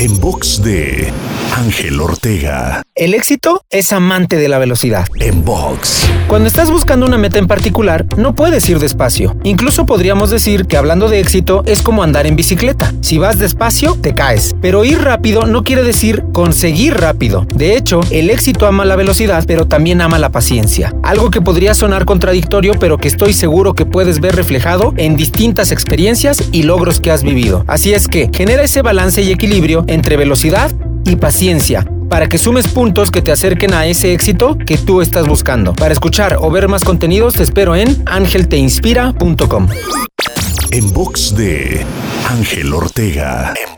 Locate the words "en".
0.00-0.20, 5.18-5.44, 7.38-7.48, 12.28-12.36, 24.96-25.16, 37.76-38.02, 40.70-40.92, 43.56-43.77